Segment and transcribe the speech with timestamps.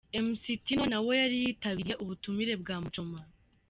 [0.25, 3.19] Mc Tino nawe yari yitabiriye ubutumire bwa Muchoma.